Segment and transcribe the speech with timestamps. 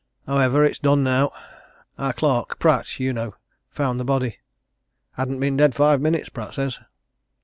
[0.25, 1.31] However; it's done, now.
[1.99, 3.35] Our clerk Pratt, you know
[3.69, 4.39] found the body.
[5.11, 6.79] Hadn't been dead five minutes, Pratt says."